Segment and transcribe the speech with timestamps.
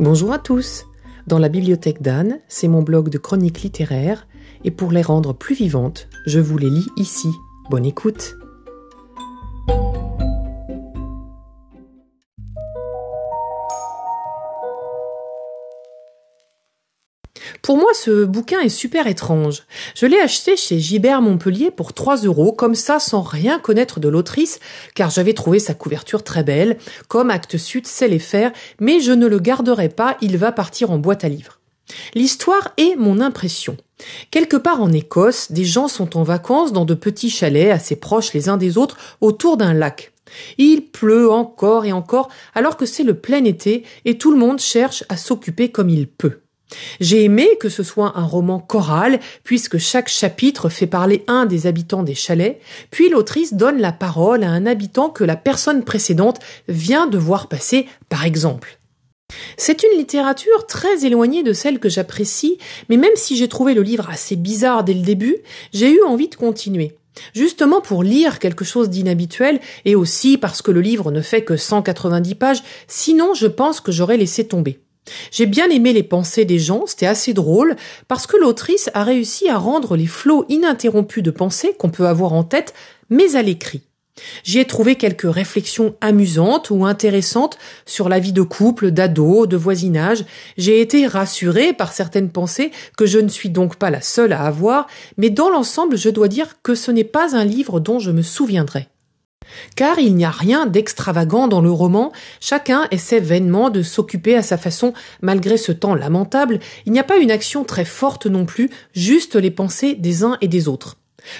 [0.00, 0.86] Bonjour à tous.
[1.26, 4.28] Dans la bibliothèque d'Anne, c'est mon blog de chroniques littéraires,
[4.62, 7.28] et pour les rendre plus vivantes, je vous les lis ici.
[7.68, 8.36] Bonne écoute.
[17.68, 19.64] Pour moi, ce bouquin est super étrange.
[19.94, 24.08] Je l'ai acheté chez Gibert Montpellier pour 3 euros, comme ça, sans rien connaître de
[24.08, 24.58] l'autrice,
[24.94, 26.78] car j'avais trouvé sa couverture très belle,
[27.08, 30.90] comme Actes Sud sait les faire, mais je ne le garderai pas, il va partir
[30.90, 31.60] en boîte à livres.
[32.14, 33.76] L'histoire est mon impression.
[34.30, 38.32] Quelque part en Écosse, des gens sont en vacances dans de petits chalets assez proches
[38.32, 40.14] les uns des autres autour d'un lac.
[40.56, 44.58] Il pleut encore et encore alors que c'est le plein été et tout le monde
[44.58, 46.40] cherche à s'occuper comme il peut.
[47.00, 51.66] J'ai aimé que ce soit un roman choral, puisque chaque chapitre fait parler un des
[51.66, 52.60] habitants des chalets,
[52.90, 57.48] puis l'autrice donne la parole à un habitant que la personne précédente vient de voir
[57.48, 58.78] passer, par exemple.
[59.56, 63.82] C'est une littérature très éloignée de celle que j'apprécie, mais même si j'ai trouvé le
[63.82, 65.36] livre assez bizarre dès le début,
[65.72, 66.96] j'ai eu envie de continuer.
[67.34, 71.56] Justement pour lire quelque chose d'inhabituel et aussi parce que le livre ne fait que
[71.56, 74.78] 190 pages, sinon je pense que j'aurais laissé tomber.
[75.30, 77.76] J'ai bien aimé les pensées des gens, c'était assez drôle,
[78.08, 82.32] parce que l'autrice a réussi à rendre les flots ininterrompus de pensées qu'on peut avoir
[82.32, 82.74] en tête,
[83.10, 83.82] mais à l'écrit.
[84.44, 89.56] J'y ai trouvé quelques réflexions amusantes ou intéressantes sur la vie de couple, d'ado, de
[89.56, 90.24] voisinage.
[90.56, 94.42] J'ai été rassurée par certaines pensées que je ne suis donc pas la seule à
[94.42, 98.10] avoir, mais dans l'ensemble, je dois dire que ce n'est pas un livre dont je
[98.10, 98.88] me souviendrai.
[99.76, 104.42] Car il n'y a rien d'extravagant dans le roman, chacun essaie vainement de s'occuper à
[104.42, 104.92] sa façon.
[105.22, 109.36] Malgré ce temps lamentable, il n'y a pas une action très forte non plus, juste
[109.36, 110.96] les pensées des uns et des autres.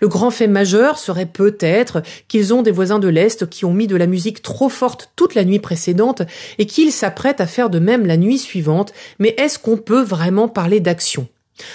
[0.00, 3.86] Le grand fait majeur serait peut-être qu'ils ont des voisins de l'Est qui ont mis
[3.86, 6.22] de la musique trop forte toute la nuit précédente
[6.58, 10.48] et qu'ils s'apprêtent à faire de même la nuit suivante, mais est-ce qu'on peut vraiment
[10.48, 11.26] parler d'action?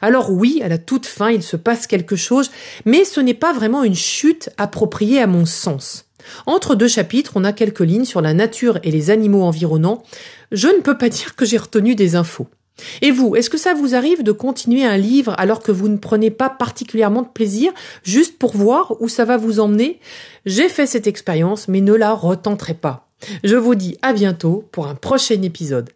[0.00, 2.50] Alors oui, à la toute fin, il se passe quelque chose,
[2.84, 6.06] mais ce n'est pas vraiment une chute appropriée à mon sens.
[6.46, 10.02] Entre deux chapitres, on a quelques lignes sur la nature et les animaux environnants.
[10.50, 12.48] Je ne peux pas dire que j'ai retenu des infos.
[13.02, 15.98] Et vous, est-ce que ça vous arrive de continuer un livre alors que vous ne
[15.98, 20.00] prenez pas particulièrement de plaisir, juste pour voir où ça va vous emmener?
[20.46, 23.08] J'ai fait cette expérience, mais ne la retenterez pas.
[23.44, 25.90] Je vous dis à bientôt pour un prochain épisode.